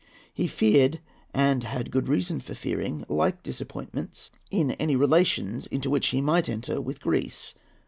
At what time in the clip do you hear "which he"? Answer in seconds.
5.91-6.21